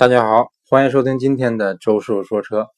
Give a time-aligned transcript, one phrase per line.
[0.00, 2.68] 大家好，欢迎收听今天的周师傅说车。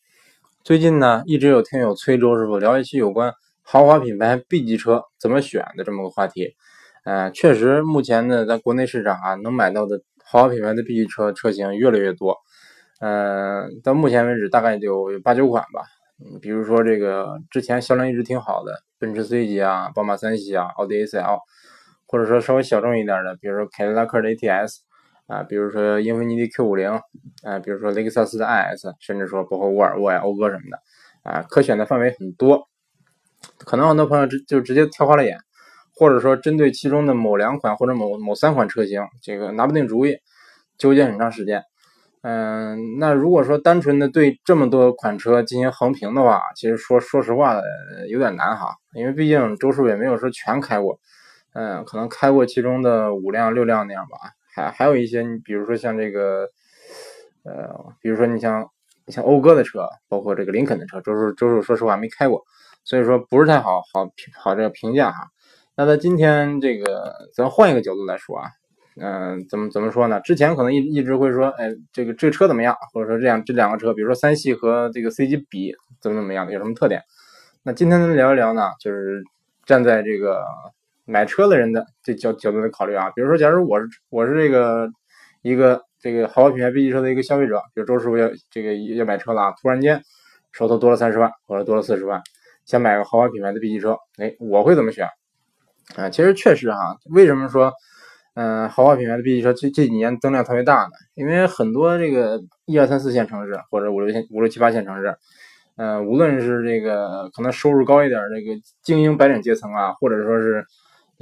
[0.65, 6.56] 最近呢，一直有听友催周师傅聊一期有关豪华品牌 B 级车怎么选的这么个话题。
[7.04, 12.38] 嗯，确实，目前呢，在国内市场啊，能买到的豪华品牌的 B 级车车型越来越多。
[12.98, 15.84] 嗯，到目前为止，大概有八九款吧。
[16.18, 21.39] 嗯，比如说这个之前销量一直挺好的奔驰 C 级啊、宝马三系啊、奥迪 A4L，
[22.09, 24.79] 或者说稍微小众一点的，比如说凯迪拉克的 ATS。
[25.27, 26.91] 啊，比如说英菲尼迪 Q 五零，
[27.43, 32.69] 啊，比如说雷克萨斯的 IS，甚至说包括沃尔沃呀、讴歌什么的，啊，可选的范围很多。
[33.59, 35.38] 可能很多朋友直就直接挑花了眼，
[35.95, 40.16] 或者说针对其中的某两款或者某某三款车型，这个拿不定主意，
[40.78, 41.62] 纠结很长时间。
[42.23, 47.61] 嗯，那如果说单纯的对这么多款车进行横评的话，其实说说实话
[48.09, 51.00] 有点难哈，因为毕竟周叔也没有说全开过，
[51.55, 54.19] 嗯，可能开过其中的五辆六辆那样吧。
[54.55, 56.48] 还还有一些，你比如说像这个，
[57.45, 58.69] 呃，比如说你像
[59.09, 62.45] 像讴歌的车，包括这个林肯的车，周叔周叔说实话没开过，
[62.84, 65.28] 所以说不是太好好好这个评价哈。
[65.75, 68.48] 那在今天这个，咱换一个角度来说啊，
[69.00, 70.20] 嗯，怎么怎么说呢？
[70.20, 72.77] 之前可能一一直会说，哎，这个这个车怎么样？
[72.92, 77.03] 或者说这样这两个车，比如说三系和这个 C 级比怎么怎么样的，有什么特点？
[77.62, 79.23] 那今天咱聊一聊呢，就是
[79.64, 80.45] 站在这个。
[81.05, 84.89] 买车的人的这角角度的考虑啊，比如说，假如我是我是这个
[85.42, 90.03] 一个这个豪华品牌 B 级车的一个消费者，比如周师傅要这个要买车了啊，突然间
[90.53, 92.23] 手头多了三十万或者多了四十万，
[92.64, 95.08] 想买个豪华品牌的 B 级车，哎，我会怎么选
[95.97, 96.08] 啊？
[96.08, 97.73] 其实确实哈，为什么说
[98.34, 100.91] 嗯豪华品牌的 B 级车这这几年增量特别大呢？
[101.14, 105.17] 因为很多这个一二三四线城市或者五六线五六七八线城市。
[105.77, 110.62] 嗯，无论是这个可能收入高一点这个精英白领阶层啊，或者说是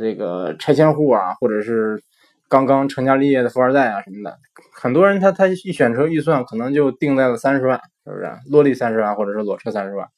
[0.01, 2.03] 这个拆迁户啊，或者是
[2.48, 4.39] 刚刚成家立业的富二代啊什么的，
[4.73, 8.33] 很多人他他一选车预算可能就定在了三十万，是不是？
[8.51, 10.09] 落地三十万，或者是裸车三十万。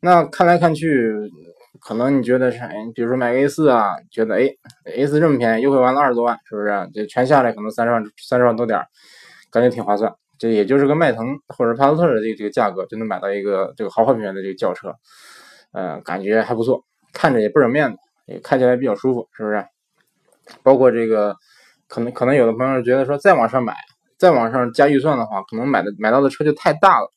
[0.00, 1.14] 那看来看去，
[1.80, 4.48] 可能你觉得是，哎，比如说买个 A 四啊，觉得哎
[4.94, 6.90] A 四这么便宜，优惠完了二十多万，是不是？
[6.92, 8.86] 这全下来可能三十万三十万多点儿
[9.50, 10.12] 感觉挺划算。
[10.38, 14.92] 这也就是个迈腾或者帕萨特的这这个价格就能买到一个这个豪华品牌的这个轿车，
[15.72, 17.98] 嗯，感觉还不错，看着也不惹面子，
[18.32, 19.64] 也开起来比较舒服，是不是？
[20.62, 21.36] 包括这个，
[21.86, 23.76] 可能可能有的朋友觉得说再往上买，
[24.18, 27.08] 再往上加预算的话，可能买的买到的车就太大了，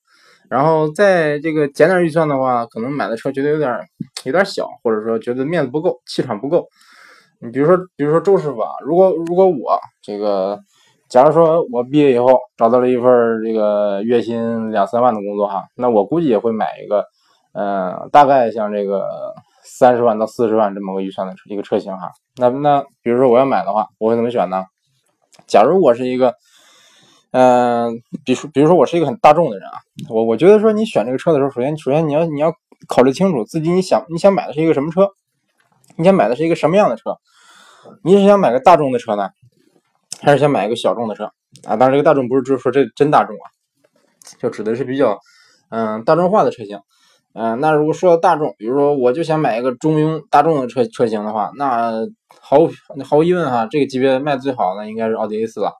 [0.49, 3.71] 然后在这个减点预算的话，可能买的车觉得有点
[4.25, 6.67] 有点小，或者说觉得面子不够，气场不够。
[7.39, 10.59] 你比如说，比如说周师傅啊，如果如果我这个。
[11.07, 13.05] 假如说我毕业以后找到了一份
[13.43, 17.05] 这个月薪两三万的工作哈，那我估计也会买一个，
[17.53, 19.07] 嗯，大概像这个
[19.65, 22.11] 三十万到四十万这么个预算的车一个车型哈。
[22.37, 24.63] 那那比如说我要买的话，我会怎么选呢？
[25.47, 26.35] 假如我是一个，
[27.31, 32.53] 嗯，比如比如说我是一个很大众的人啊，我我觉得说你选这个车的时候，首先首先你要你要
[32.87, 35.09] 考虑清楚自己你想你想买的是一个什么车，
[35.97, 37.17] 你想买的是一个什么样的车？
[38.03, 39.29] 你是想买个大众的车呢？
[40.21, 41.25] 还是想买一个小众的车
[41.65, 41.75] 啊？
[41.75, 43.45] 当然，这个大众不是就是说这真大众啊，
[44.39, 45.19] 就指的是比较
[45.69, 46.79] 嗯大众化的车型。
[47.38, 51.91] 嗯，那如果说到大众，比如说我就想买一个中庸大众的车车型的话，那
[52.40, 52.69] 毫无
[53.03, 55.74] 毫无疑问哈，这个级别卖最好的应该是奥迪 A 四了。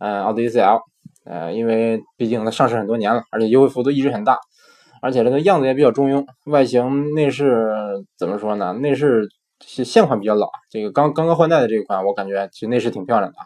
[0.00, 0.80] 嗯，奥迪 A4L，
[1.24, 4.38] 呃，因为毕竟它上市很多年了，而且优惠幅度一直很大，
[5.00, 7.72] 而且这个样子也比较中庸，外形内饰
[8.16, 8.72] 怎么说呢？
[8.74, 9.28] 内饰
[9.60, 13.38] 现现款比较老，这个刚刚刚换代的这一款，我感觉其实内饰挺漂亮的。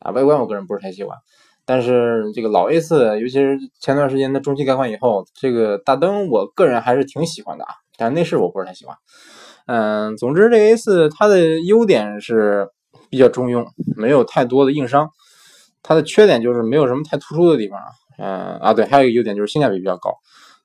[0.00, 1.16] 啊，外观我个人不是太喜欢，
[1.64, 8.96] 但是这个老 A 四，尤其是前段时间的中期改款以后，这个大灯我个人还是挺喜欢的啊，但内饰我不是太喜欢。
[9.66, 12.68] 嗯，总之这个 A 四它的优点是
[13.08, 13.64] 比较中庸，
[13.96, 15.08] 没有太多的硬伤，
[15.82, 17.86] 它的缺点就是没有什么太突出的地方啊。
[18.18, 20.12] 嗯啊，对，还有一个优点就是性价比比较高。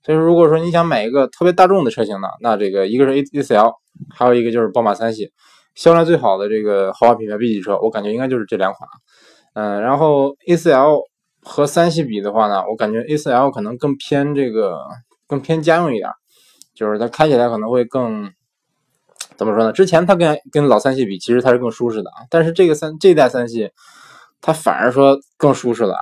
[0.04, 3.72] 所以，如果说你想买一个特别大众的车型呢，那这个一个是 A A 四 L，
[4.10, 5.32] 还有一个就是宝马三系。
[5.76, 8.90] 销量最好的这个豪华品牌 B 级车，我感觉应该就是这两款。
[9.58, 11.02] 嗯，然后 A4L
[11.42, 14.78] 和三系比的话呢，我感觉 A4L 可能更偏这个
[15.26, 16.12] 更偏家用一点，
[16.76, 18.32] 就是它开起来可能会更
[19.36, 19.72] 怎么说呢？
[19.72, 22.30] 之前它跟跟老三系比，其实它是更舒适的啊。
[22.30, 23.72] 但是这个三这代三系，
[24.42, 25.96] 它反而说更舒适了。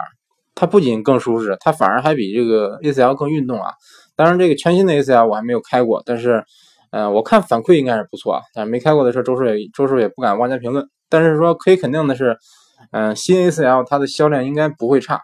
[0.53, 3.71] 它不仅更舒适，它反而还比这个 A4L 更运动啊。
[4.18, 6.44] 当然，这个全新的 A4L 我还没有开过，但是。
[6.91, 10.88] 嗯，我看反馈应该是不错啊，但是没开过的车，周叔也周叔也不敢妄加评论。
[11.09, 12.38] 但是说可以肯定的是，
[12.91, 15.21] 嗯，新 A4L 它的销量应该不会差。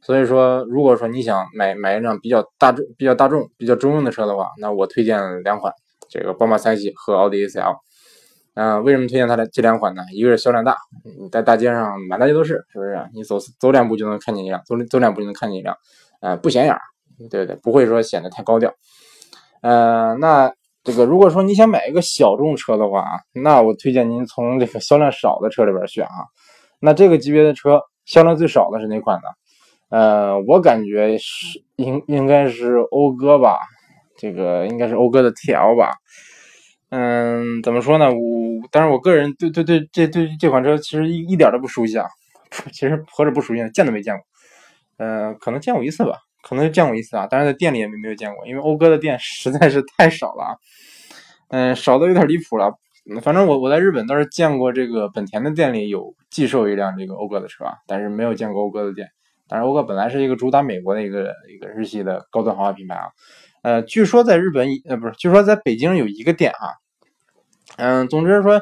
[0.00, 5.72] 所以说，如果说你想买买一辆比较大众、比较大众、比较中用的车的话，那我推荐两款，
[6.10, 7.76] 这个宝马三系和奥迪 A4L。
[8.54, 10.02] 啊，为什么推荐它的这两款呢？
[10.12, 10.76] 一个是销量大，
[11.18, 12.98] 你在大街上满大街都是，是不是？
[13.14, 15.74] 你走走两步就能看见一辆，走走两步就能看见一辆，
[16.20, 16.76] 呃，不显眼，
[17.30, 18.74] 对不对，不会说显得太高调。
[19.62, 20.52] 呃，那
[20.84, 26.26] 这个如果说你想买一个小众车的话啊，那我推荐您从这个销量少的车里边选啊。
[26.82, 29.28] 那这个级别的车销量最少的是哪款呢？
[29.88, 33.58] 呃，我感觉是应应该是讴歌吧，
[34.16, 35.92] 这个应该是讴歌的 TL 吧。
[36.90, 38.10] 嗯，怎么说呢？
[38.10, 38.18] 我，
[38.70, 42.06] 但是我个人对对对这对这款车其实一一点都不熟悉啊。
[42.72, 44.24] 其实何止不熟悉呢，见都没见过。
[44.98, 47.26] 呃，可能见过一次吧，可能就见过一次啊。
[47.30, 50.56] 但是在店里也没没有见过，因为讴歌的店实在是太少了啊。
[51.48, 52.74] 嗯，少的有点离谱了。
[53.20, 59.08] 反正我我在日本倒是见过这个本田的店里有寄售一辆这个讴歌的车啊，但是没有见过讴歌的店。
[59.48, 63.08] 但是讴歌本来是一个主打美国的一个一个日系的高端豪华品牌啊。
[63.62, 66.66] 呃，据说在日本呃不是，据说在北京有一个店啊。
[67.76, 68.60] 嗯，总之说，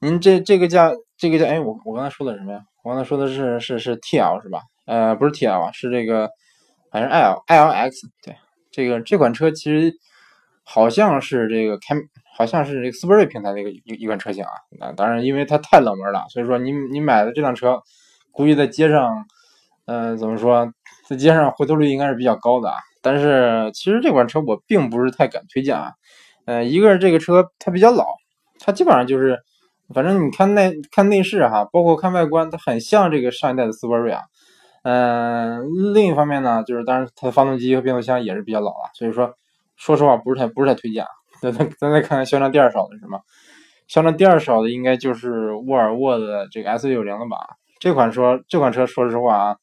[0.00, 2.60] 您这这个价，这个价，哎，我我刚才说的什么呀？
[2.82, 4.62] 我刚才说的是是是 T L 是吧？
[4.86, 6.30] 呃，不是 T L 啊，是这个，
[6.90, 8.08] 反正 L I L X。
[8.22, 8.36] 对，
[8.70, 9.92] 这个这款车其实
[10.70, 11.94] 好像是这个开，
[12.36, 14.50] 好像是这个斯铂瑞平台的一个一一款车型啊。
[14.78, 17.80] 那当然，因为它太冷门了，所以说你你买的这辆车，
[18.32, 19.24] 估计在街上，
[19.86, 20.70] 嗯，怎么说，
[21.08, 22.76] 在街上回头率应该是比较高的啊。
[23.00, 25.92] 但是其实这款车我并不是太敢推荐啊。
[26.44, 28.04] 呃，一个是这个车它比较老。
[28.60, 29.38] 它基本上就是，
[29.94, 34.20] 反正你看内看内饰哈，包括看外观，它很像这个上一代的斯铂瑞啊。
[34.82, 39.34] 嗯，另一方面呢，就是当然它的发动机和变速箱也是比较老了，所以说
[39.78, 41.06] 说实话不是太不是太推荐。
[41.40, 43.20] 咱咱咱再看看销量第二少的是什么？
[43.86, 47.38] 销量第二少的应该就是沃尔沃的这个 S 六零了吧？
[47.78, 49.56] 这款车这款车说实话啊，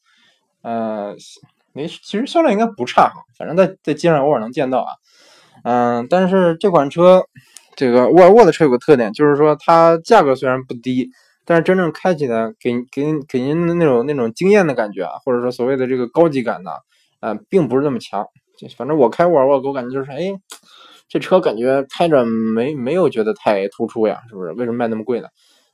[0.63, 1.15] 呃，
[1.73, 4.87] 没其实销量应该不差哈，反正在在街上偶尔能见到啊。
[5.63, 7.23] 嗯，但是这款车。
[7.77, 11.09] 这个沃尔沃的车有个特点，就是说它价格虽然不低，
[11.43, 16.71] 但是真正开起来给给给您的那种那种惊艳的感觉啊，或者说所谓的这个高级感呢，
[17.19, 18.25] 啊，并不是那么强。
[18.77, 20.33] 反正我开沃尔沃给我感觉就是，哎，
[21.07, 24.51] 这车感觉开着没没有觉得太突出呀，是不是？
[24.53, 25.27] 为什么卖那么贵呢？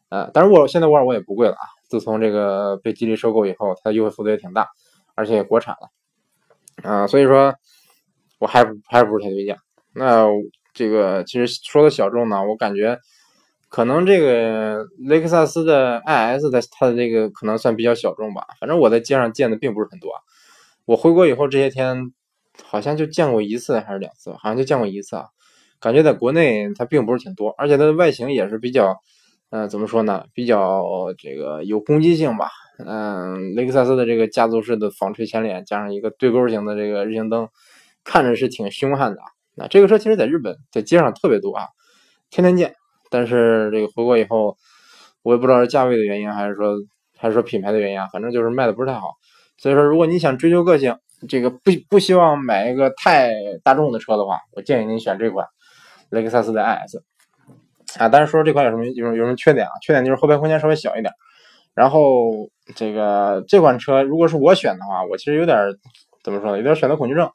[0.10, 4.68] 啊，但是我现在沃尔沃也不贵了啊，自从这个被吉利收购以后，它的优惠幅度也挺大，
[5.16, 7.54] 而且也国产了，啊，所以说
[8.40, 9.58] 我还还不是太推荐。
[9.94, 10.26] 那。
[10.74, 12.98] 这个其实说的小众呢，我感觉
[13.68, 18.46] 可能这个雷克萨斯的 IS 的它的这个可能算比较小众吧。
[18.58, 20.14] 反正我在街上见的并不是很多。
[20.86, 22.14] 我回国以后这些天
[22.64, 25.26] 好像就见过一次还是两次，好像就见过一次啊。
[25.80, 28.98] 感觉在国内它并不是挺多，而且它的外形也是比较，
[29.50, 30.26] 嗯，怎么说呢？
[30.34, 30.84] 比较
[31.18, 32.50] 这个有攻击性吧。
[32.86, 37.50] 嗯，雷克萨斯的这个家族式的纺锤前脸加上一个对勾型的这个日行灯，
[38.04, 39.22] 看着是挺凶悍的。
[39.56, 41.66] 那这个车其实在日本在街上特别多啊，
[42.30, 42.76] 天天见。
[43.10, 44.58] 但是这个回国以后，
[45.22, 46.76] 我也不知道是价位的原因，还是说
[47.18, 49.16] 还是说品牌的原因啊，反正就是卖的不是太好。
[49.58, 50.96] 所以说，如果你想追求个性，
[51.28, 53.32] 这个不不希望买一个太
[53.64, 55.46] 大众的车的话，我建议您选这款
[56.10, 56.98] 雷克萨斯的 IS
[58.00, 58.10] 啊。
[58.10, 59.72] 但是说这款有什么有有什么缺点啊？
[59.82, 61.14] 缺点就是后排空间稍微小一点。
[61.74, 65.58] 然后这个这款车如果是我选的话，我其实有点
[66.24, 66.58] 怎么说呢？
[66.58, 67.30] 有点选择恐惧症。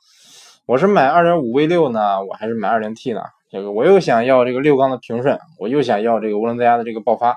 [0.66, 3.22] 我是买2.5 V6 呢，我还是买 2.0T 呢？
[3.48, 7.36] 这个我又想要这个六缸的平顺，我又想要这个涡轮增压的这个爆发，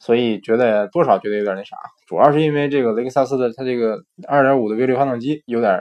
[0.00, 1.76] 所以觉得多少觉得有点那啥。
[2.08, 5.80] 主要是因为这个雷克萨斯的它这个2.5的 V6 发动机有点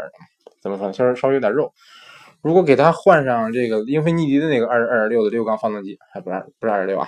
[0.62, 1.74] 怎么说，稍稍微有点肉。
[2.42, 7.08] 如果给它换上这个英菲尼迪的那个2 2.6的六缸发动机，还不是不是2.6啊？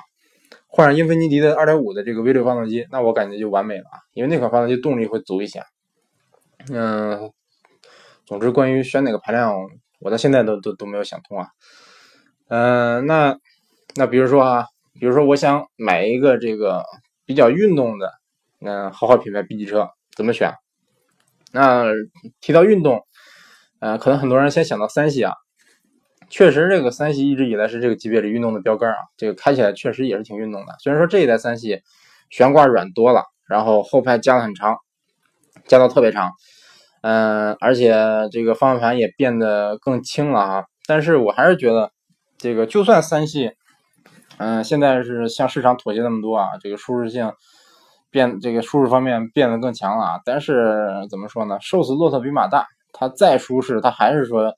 [0.67, 3.99] 换上英菲尼迪的2.5的这个 V6 发动机，那我感觉就完美了啊！
[4.13, 5.61] 因为那款发动机动力会足一些。
[6.71, 7.31] 嗯。
[8.25, 9.53] 总之，关于选哪个排量，
[9.99, 11.47] 我到现在都都都没有想通啊。
[12.47, 13.37] 嗯，那
[13.95, 14.65] 那比如说啊，
[14.99, 16.83] 比如说我想买一个这个
[17.25, 18.11] 比较运动的
[18.59, 20.53] 嗯豪华品牌 B 级车，怎么选？
[21.51, 21.85] 那
[22.39, 23.05] 提到运动，
[23.79, 25.33] 呃，可能很多人先想到三系啊。
[26.29, 28.97] 确实，这个三系一直以来是这个级别里运动的标杆啊。
[29.17, 30.75] 这个开起来确实也是挺运动的。
[30.79, 31.81] 虽然说这一代三系
[32.29, 34.77] 悬挂软多了，然后后排加的很长，
[35.67, 36.31] 加到特别长。
[37.01, 37.93] 嗯，而且
[38.31, 40.65] 这个方向盘也变得更轻了啊！
[40.85, 41.91] 但是我还是觉得，
[42.37, 43.51] 这个就算三系，
[44.41, 47.31] 嗯，现在是向市场妥协那么多啊，这个舒适性
[48.09, 50.19] 变，这个舒适方面变得更强了啊！
[50.25, 51.59] 但是怎么说呢？
[51.61, 54.51] 瘦死骆驼比马大，它再舒适，它还是说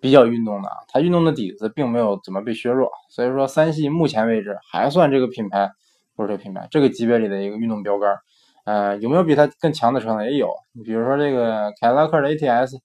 [0.00, 5.72] 比较运动的，它运动的底子并没有怎么被削弱，所以说三系目前为止还算这个品牌，
[6.14, 8.16] 不是这个品牌，这个级别里的一个运动标杆。
[8.64, 10.24] 呃，有没有比它更强的车呢？
[10.24, 12.78] 也有，你比如说这个凯迪拉克的 ATS，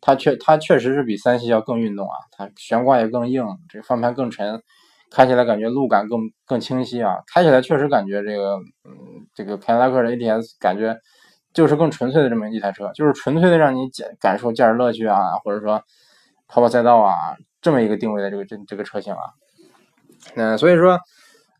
[0.00, 4.62] 它确它确实是比三系要更运动啊，它悬挂也更硬，这个方向盘更沉，
[5.10, 10.96] 开起来感觉路感更更清晰啊，开起来确实感觉这个，嗯，这个凯迪拉克的 ATS 感觉
[11.54, 15.82] 就是更纯粹的这么一台车，就是纯粹的让你感感受驾驶乐趣啊，或者说
[16.48, 17.14] 跑跑赛道啊，
[17.60, 19.20] 这么一个定位的这个这这个车型啊，
[20.34, 20.98] 嗯，所以说。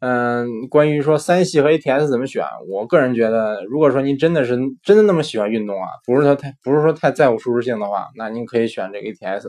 [0.01, 9.49] 嗯，关于说三系和 ATS 怎么选，我个人觉得，如果说您真的是真的那么喜欢运动啊，不是说太不是说太在乎舒适性的话，那您可以选这个 ATS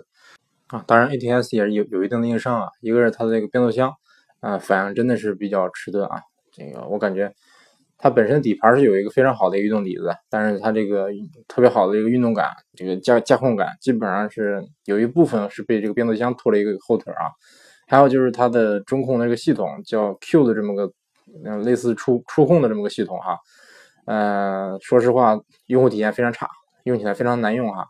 [0.67, 0.83] 啊。
[0.87, 3.93] 当然，ATS 也是有有一定的硬伤啊，一个是它的这个变速箱
[4.39, 6.21] 啊，反应真的是比较迟钝啊。
[6.51, 7.33] 这个我感觉
[7.97, 11.09] 它本身底盘是有一个非常好的一个运动底子，但是它这个
[11.47, 17.31] 特别好的一个运动感，这个驾驾控感基本上是有一部分是被这个变速箱拖了一个后腿啊。
[17.89, 20.91] 还有就是它的中控的这个系统叫 Q 的这么个，
[21.45, 23.37] 嗯，类似触触控的这么个系统哈，
[24.05, 26.49] 呃，说实话，用户体验非常差，
[26.83, 27.87] 用起来非常难用哈。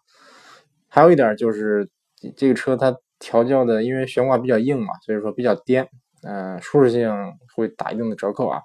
[0.87, 1.89] 还有一点就是
[2.35, 5.87] 这个车它调教的，因为悬挂比较硬嘛，所以说比较颠，
[6.23, 7.11] 嗯，舒适性
[7.55, 8.61] 会打一定的折扣啊。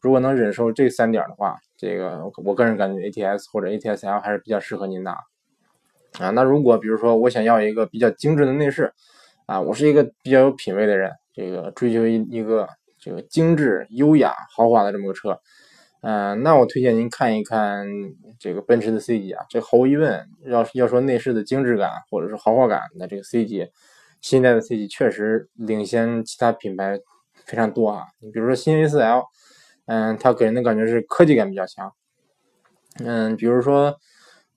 [0.00, 6.30] 如果能忍受这三点的话，这个我个人感觉 ATS 或者 ATS-L 还是比较适合您的啊。
[6.30, 8.92] 那如果比如说我想要一个比较精致的内饰。
[9.46, 15.40] 啊，我是一个比较有品位的人，这个追求一一个这个精致、优雅、豪华的这么个车，
[16.06, 17.84] 嗯，那我推荐您看一看
[18.38, 23.66] 这个奔驰的 C 级啊，这毫无疑问，要要说内饰的精致感或者是豪华感，那这个 C 级
[24.20, 27.00] 新一代的 C 级确实领先其他品牌
[27.44, 28.04] 非常多啊。
[28.20, 29.24] 你比如说新 A4L，
[29.86, 31.92] 嗯，它给人的感觉是科技感比较强，
[33.04, 33.96] 嗯，比如说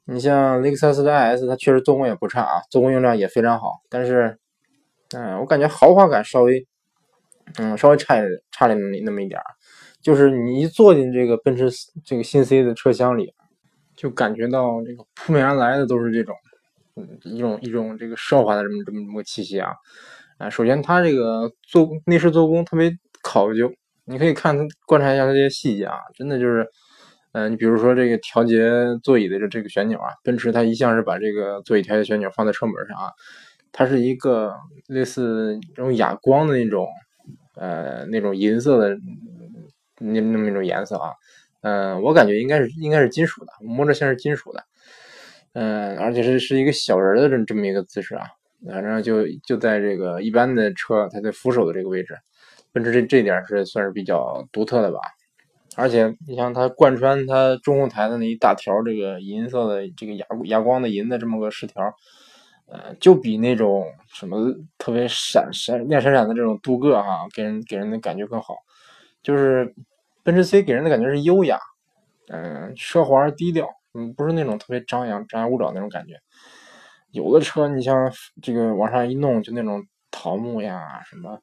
[0.05, 4.37] 你像雷克萨斯的 IS，它确实做工也不差啊，做工用料也非常好，但是。
[5.11, 6.67] 嗯，我感觉豪华感稍微，
[7.57, 9.45] 嗯，稍微差差了那么那么一点儿，
[10.01, 11.69] 就是你一坐进这个奔驰
[12.05, 13.33] 这个新 C 的车厢里，
[13.95, 16.35] 就感觉到这个扑面而来的都是这种，
[16.95, 19.73] 嗯，一种一种这个奢华的这么这么这么个气息啊。
[20.37, 22.89] 啊，首先它这个做内饰做工特别
[23.21, 23.69] 考究，
[24.05, 26.65] 你可以看观察一下它这些细节啊，真的就是，
[27.33, 28.71] 嗯，你比如说这个调节
[29.03, 33.11] 座椅的这这个旋钮啊，奔驰它一向是把这个座椅调节旋钮放在车门上啊。
[33.73, 34.51] 它是一个
[34.87, 36.87] 类似这种哑光的那种，
[37.55, 38.97] 呃，那种银色的
[39.99, 41.13] 那那么一种颜色啊，
[41.61, 44.63] 嗯，我感觉应该是应该是金属的，摸着像是金属的，
[45.53, 48.25] 嗯，而且是是一个小人的这这么一个姿势啊，
[48.65, 52.15] 反正就就在这个一般的车它在扶手的这个位置，
[52.71, 54.99] 奔驰这这点是算是比较独特的吧，
[55.75, 61.93] 而且你像它贯穿它中控台的那一大条这个银色的这个哑哑光的银的这么个饰条。
[62.71, 68.57] 呃，就比那种什么特别闪闪亮闪闪的这种镀铬哈，给人给人的感觉更好。
[69.23, 69.73] 就是
[70.29, 71.57] 奔驰 C 给人的感觉是优雅，
[72.27, 76.19] 嗯，奢华而低调，嗯，不是那种特别张扬、张牙舞爪那种感觉。
[77.09, 81.39] 有的车你像这个往上一弄，就那种桃木呀、什么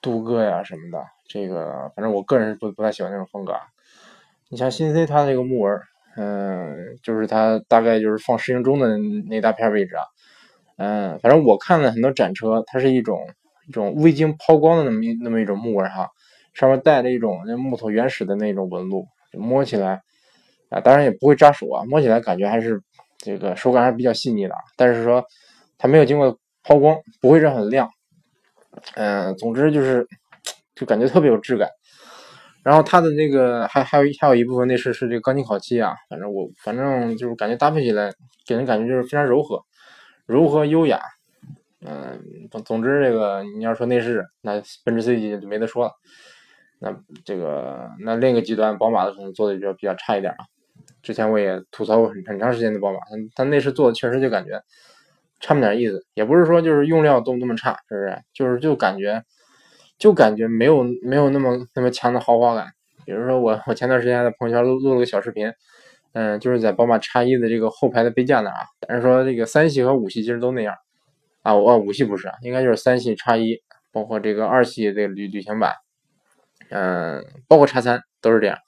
[0.00, 3.54] 镀铬呀什么的，这个反正我个人是不不太喜欢那种风格。
[4.48, 5.78] 你像新 C 它那个木纹。
[6.20, 8.98] 嗯，就是它大概就是放适应中的
[9.28, 10.02] 那大片位置啊，
[10.76, 13.20] 嗯，反正我看了很多展车，它是一种
[13.68, 16.10] 一种未经抛光的那么一那么一种木纹哈，
[16.58, 20.02] 上面带着一种那木头原始的那种纹路，摸起来
[20.70, 22.82] 啊，当然也不会扎手啊，摸起来感觉还是
[23.18, 25.24] 这个手感还是比较细腻的，但是说
[25.78, 27.88] 它没有经过抛光，不会是很亮，
[28.96, 30.04] 嗯，总之就是
[30.74, 31.68] 就感觉特别有质感。
[32.64, 38.12] 然后它的那个还还有还有一部分内饰是这个钢筋烤漆啊，反正我反正就是感觉搭配起来
[38.44, 39.62] 给人感觉就是非常柔和，
[40.26, 41.00] 柔和优雅，
[41.80, 42.20] 嗯，
[42.64, 45.92] 总之这个你要说内饰，那奔驰 C 级就没得说了，
[46.80, 50.46] 那这个那另一个极端宝马的可能做的比较比较差一点啊，
[51.02, 54.62] 之前我也吐槽过很很长时间的宝马，它它内饰做的确实就感觉
[55.40, 58.22] 差么点意思，也不是说就是用料多么多么差，是不是？
[58.32, 59.22] 就是就感觉。
[59.98, 62.68] 就感觉没有没有那么那么强的豪华感。
[63.04, 65.52] 比如说我我前段时间在朋友圈录录了个小视频，
[66.12, 68.62] 嗯，就是在宝马叉一的这个后排的杯架那儿啊。
[68.78, 70.72] 但是说这个三系和五系其实都那样
[71.42, 75.74] 啊，我五系不是，应该就是三系叉一，包括这个二系这个旅旅行版，
[76.70, 78.58] 嗯，包括叉三都是这样。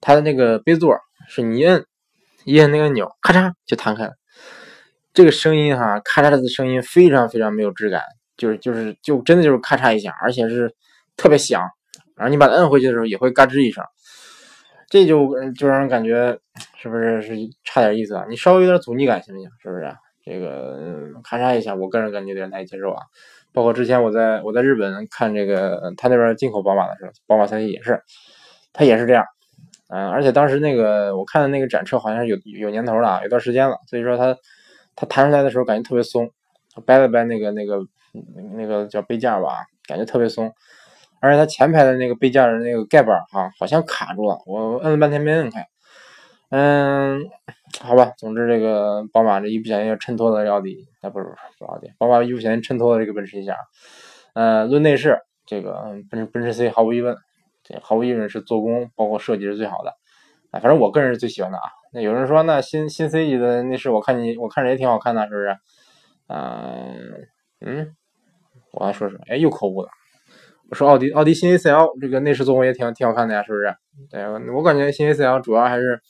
[0.00, 1.84] 它的那个杯座是你一摁
[2.44, 4.12] 一摁那个钮，咔嚓就弹开了。
[5.12, 8.02] 这个声音哈，咔嚓的声音非常非常没有质感。
[8.36, 10.72] 就是就是就真的就是咔嚓一下，而且是
[11.16, 11.60] 特别响，
[12.14, 13.82] 然后你把它摁回去的时候也会嘎吱一声，
[14.88, 16.38] 这就就让人感觉
[16.76, 18.24] 是不是是差点意思啊？
[18.28, 19.50] 你稍微有点阻尼感行不行？
[19.60, 19.92] 是不是？
[20.28, 20.78] 这个
[21.24, 23.02] 咔嚓一下，我个人感觉有点难以接受啊。
[23.52, 28.02] 包括之前我在我在日本看这个他那边进口宝马的时候，宝马三系也是，
[28.72, 29.24] 它也是这样，
[29.88, 34.36] 嗯，而且当时那个我看的那个展车好像是有有年头了，有段时间了，所以说它
[34.94, 36.30] 它弹出来的时候感觉特别松，
[36.84, 37.80] 掰了掰那个那个。
[38.56, 40.50] 那个叫杯架吧，感觉特别松。
[41.20, 45.68] 而且它前排的那个杯架的那个盖板哈，好像卡住了，我摁了半天没摁开。
[46.48, 47.20] 嗯，
[47.80, 53.56] 好吧，总之这个宝马这一不小心要衬托了奥迪，啊不是不是不是奥迪，宝马一不小心衬托了这个奔驰一下。
[54.34, 57.16] 呃，论内饰，这个奔驰奔驰 C 毫无疑问，
[57.62, 59.90] 这毫无疑问是做工包括设计是最好的。
[60.50, 61.64] 啊，反正我个人是最喜欢的啊。
[61.92, 65.56] 那有人说，那新新 C 级的内饰，我看你我看着也挺好看的，是不是？
[66.28, 67.26] 嗯
[67.60, 67.96] 嗯，
[68.72, 69.20] 我还说什么？
[69.28, 69.88] 哎，又口误了。
[70.70, 73.74] 我说奥迪奥迪新 A4L 这个内饰做工也挺挺好看的呀，是不是？
[74.10, 74.22] 对
[74.52, 76.00] 我感觉新 A4L 主要还是，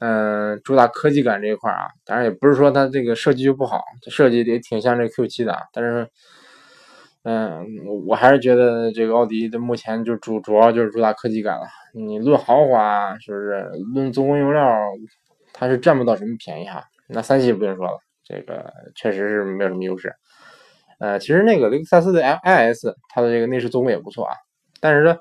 [0.00, 1.88] 嗯，主打科技感这一块啊。
[2.04, 5.56] 当然也不是说它这个设计就不好，它设计也挺像这 Q7 的。
[5.72, 6.08] 但是，
[7.22, 7.64] 嗯，
[8.06, 11.66] 我还是觉得这个奥迪的目前就主主要就是主打科技感了。
[11.92, 13.70] 你论豪华是不是？
[13.94, 14.64] 论做工用料，
[15.52, 16.82] 它是占不到什么便宜哈。
[17.08, 20.14] 那三系不用说了，这个确实是没有什么优势。
[21.00, 22.38] 呃，其实那个雷克萨斯的 i
[22.72, 24.32] s 它的这个内饰做工也不错啊，
[24.80, 25.16] 但是呢，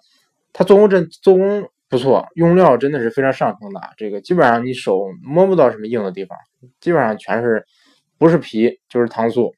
[0.53, 6.37] 它做工真做工不错，用料真的是非常上乘的，这个基本上你手摸不到什么硬的地方，
[6.79, 7.65] 基本上全是
[8.17, 9.51] 不是皮就是糖塑，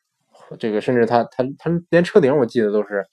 [0.57, 3.05] 这个甚至它它它连车顶我记得都是，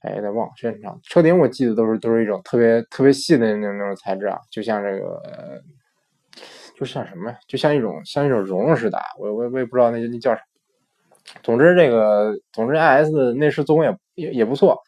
[0.00, 5.20] 哎有点忘了，确实上车顶我记得都是都是一种特别特别细的那种那种材质啊，就像这个
[6.76, 10.40] 就像什么，就像一种像一种绒似的，我我我也不知道那那叫啥。
[11.42, 14.78] 总之，这个总之，i s 内饰做工也也也不错，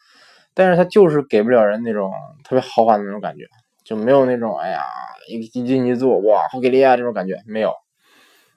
[0.57, 2.11] 但是它就是给不了人那种
[2.43, 3.45] 特别豪华的那种感觉，
[3.85, 4.81] 就没有那种哎呀
[5.29, 7.71] 一进进去坐哇好给力啊这种感觉没有。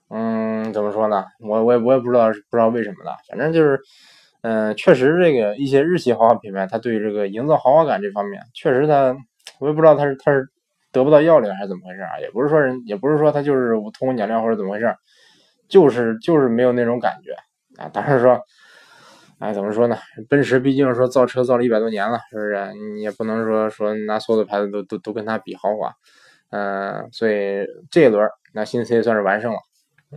[0.08, 1.26] 嗯，怎么说呢？
[1.40, 3.78] 我我也我也不知道不知道为什么的，反正就是，
[4.40, 9.14] 嗯，确实这个一些日系豪华品牌，它对这个营造豪华感这方面，确实它
[9.58, 10.48] 我也不知道它是它是
[10.92, 12.18] 得不到要领还是怎么回事啊？
[12.18, 14.96] 也不是说人也不是说它就是通过养料或者怎么回事，
[15.68, 17.36] 就是就是没有那种感觉。
[17.80, 18.40] 啊，当然说，
[19.40, 19.96] 哎，怎么说呢？
[20.28, 22.74] 奔驰毕竟说造车造了一百多年了，是不是？
[22.94, 25.90] 你也不能说说拿所有的牌子都都都跟它比豪华，
[26.50, 29.58] 嗯，所以这一轮那新 C 算是完胜了。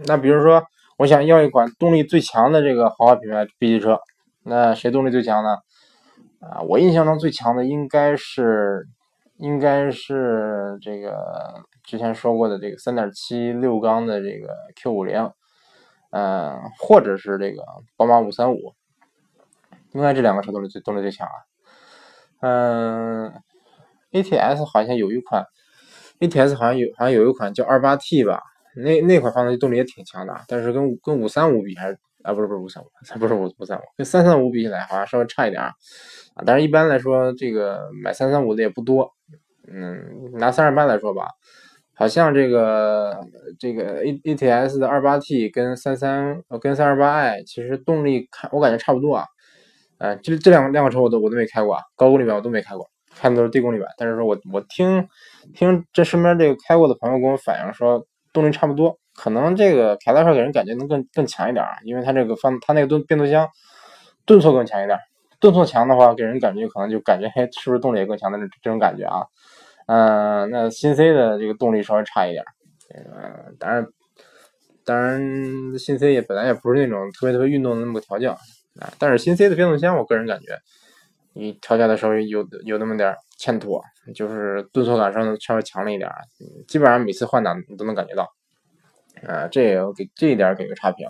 [0.08, 0.62] 那比如说，
[0.98, 3.98] 我想要一款动力最强的这个豪华品牌 B 级车，
[4.44, 5.58] 那谁动力最强呢？
[6.42, 8.86] 啊，我印象中最强的应该是
[9.38, 15.32] 应该是这个之前说过的这个三点七六缸的这个 Q 五零。
[16.16, 17.64] 嗯，或者是这个
[17.98, 18.76] 宝马五三五，
[19.94, 21.34] 应该这两个车动力最动力最强啊。
[22.42, 23.34] 嗯
[24.12, 25.46] ，ATS 好像有一款
[26.20, 28.42] ，ATS 好像有好像有一款叫二八 T 吧，
[28.76, 32.88] 那那款发动机动力也挺强的，但是跟跟五三五比还是啊不是不是五三五，
[33.20, 35.72] 不是五五三五，跟三三五比起来好像稍微差一点啊。
[36.36, 39.10] 啊，但是一般来说，这个买三三五的也不多。
[39.72, 41.28] 嗯，拿三二八来说吧。
[41.96, 43.20] 好像这个
[43.60, 49.26] 这个 A A T S 的二八 T 跟三三呃跟三二八 i 其实动力看我感觉差不多啊，
[49.98, 53.88] 呃这这两两个车我都我都没开过啊，高功率版我都没开过，开的都是低功率版。
[53.98, 55.08] 但是说我我听
[55.54, 63.48] 听这身边这个开过的朋友跟我反映说动力差不多，可能这个凯迪拉克给人感觉能更更强一点啊，因为它这个方它那个动变速箱
[64.26, 64.98] 顿挫更强一点，
[65.40, 69.24] 顿挫强的话给人感觉可能就感觉嘿是不是动力也更强的这这种感觉啊。
[69.86, 72.42] 嗯，那新 C 的这个动力稍微差一点，
[73.14, 73.86] 呃，当然，
[74.86, 75.22] 当然
[75.78, 78.38] 新 C 也本来也不是那种特别特别运动的那么个调教
[78.80, 80.58] 啊，但是新 C 的变速箱，我个人感觉，
[81.34, 83.82] 你调教的稍微有有那么点欠妥，
[84.16, 86.10] 就是顿挫感上稍微强了一点，
[86.68, 88.28] 基本上每次换挡你都能感觉到，
[89.28, 91.08] 啊，这也给这一点给个差评。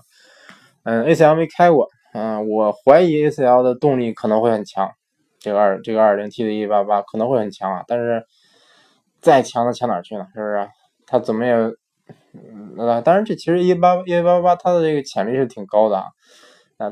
[0.83, 4.91] 嗯，A C L 没开过，嗯，我怀疑 A C L 的动力可能会很强，
[5.39, 8.23] 这个二这个二零 T 的一八八可能会很强啊，但是。
[9.23, 10.27] 再强的强哪去呢？
[10.33, 10.67] 是不是？
[11.07, 11.53] 它怎么也，
[12.33, 16.03] 嗯，当然这其实一八一八八它的这个潜力是挺高的啊，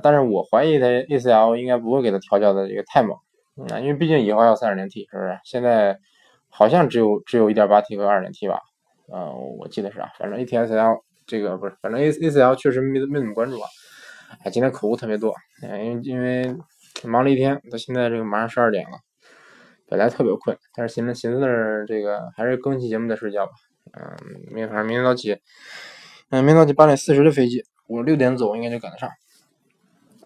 [0.01, 3.17] 但是我怀疑它 A4L 应该不会给它调教的这个太猛，
[3.69, 5.39] 啊，因为毕竟以后要三点零 T，是不是？
[5.43, 5.97] 现在
[6.49, 8.59] 好像只有只有一点八 T 和二点 T 吧？
[9.13, 13.67] 嗯，我记得是啊，反正 ATS-L 这个不是，反正 A A C L 确实没没怎么关注啊，
[14.43, 16.55] 哎，今天口误特别多，哎，因为因为
[17.03, 18.97] 忙了一天，到现在这个马上十二点了。
[19.87, 23.51] 本来特别困，但是寻思寻思这个还是更期节目再睡觉吧。
[23.91, 24.15] 嗯，
[24.49, 25.33] 明反正明天早起，
[26.29, 29.09] 嗯，明天早起八点四十的飞机，我六点走应该就赶得上。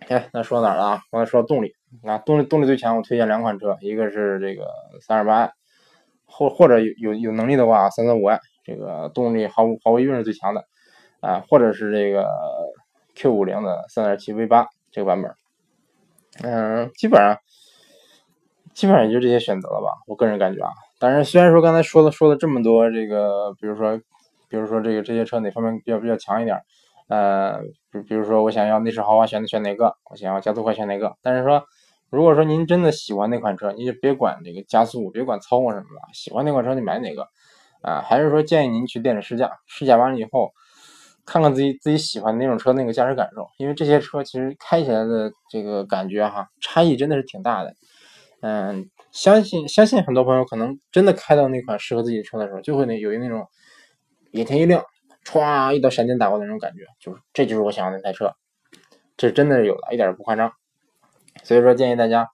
[0.07, 1.01] 哎，那说到哪儿了啊？
[1.11, 4.67] 刚才说到动力，啊，动力动力最强，我推荐两款车，一个是这个
[5.01, 5.53] 三二八 i，
[6.25, 10.65] 或或者有有有能力的话，三三五 i，这个动力毫无毫无疑问是最强的
[11.21, 12.27] 啊，或者是这个
[13.15, 15.33] Q 五零的三点七 V 八这个版本。
[16.43, 17.37] 嗯，基本上。
[18.73, 20.69] 基本上也就这些选择了吧，我个人感觉啊。
[20.99, 23.97] 但是虽然说刚才说了说了这么多，这个比如说，
[24.49, 26.61] 比如说这个这些车哪方面比较比较强一点，
[27.07, 27.59] 呃，
[27.91, 31.15] 比比如说我想要内饰豪华选选哪个，我想要加速快选哪个。
[31.21, 31.63] 但是说，
[32.09, 37.27] 如果说您真的喜欢那款车，你就别管这个加速，别管操控什么了，喜欢那款车你买哪个
[37.81, 38.01] 啊？
[38.01, 40.51] 还是说建议您去店里试驾，试驾完了以后，
[41.25, 47.75] 看看自己自己喜欢哪种车那个驾驶感受，因为这些车其实开起来的这个感觉哈，差异真的是挺大的。
[48.41, 53.47] 嗯，相信相信很多朋友可能真的开到那款适合自己的车的时候，就会那有一那种
[54.31, 54.83] 眼前一亮，
[55.25, 58.35] 歘一道闪电打过那种感觉，就是这就是我想要那台车，
[59.17, 60.53] 这真的是有的，一点不夸张。
[61.43, 62.29] 所以说建议大家，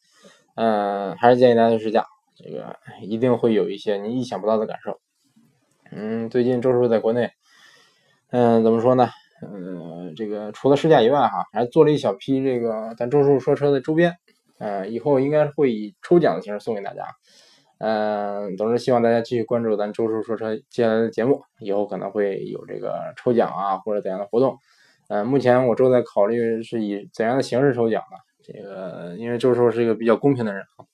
[0.55, 4.99] 嗯，还是建议大家试驾，这个一定会有一些你意想不到的感受。
[5.91, 7.31] 嗯，最近周叔在国内，
[8.29, 9.09] 嗯，怎么说呢？
[9.41, 14.15] 嗯，这个除了试驾以外哈，还做了一小批这个咱周叔说车的周边，
[14.59, 17.07] 嗯，以后应该会以抽奖的形式送给大家。
[17.83, 24.55] 嗯，总之希望大家继续关注咱周叔说车接下来的节目，以后可能会有这个抽奖啊或者怎样的活动。
[25.09, 28.17] 嗯，目前我正在考虑是以怎样的形式抽奖呢？
[28.43, 30.85] 这个，因为周叔是一个比较公平的人啊，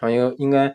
[0.00, 0.74] 然后应应该，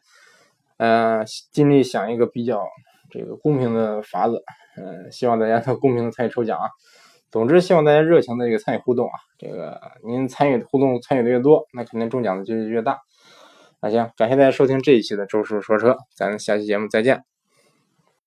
[0.78, 2.66] 呃，尽力想一个比较
[3.12, 4.42] 这个公平的法子，
[4.78, 6.70] 嗯，希望大家能公平的参与抽奖啊。
[7.30, 13.02] 总之，希望大家热情的这个参与互动啊，这个您参与互动参与的越多，那肯定中奖的几率越大。
[13.80, 17.37] 那行，感谢大家收听这一期的周叔说车，咱下期节目再见。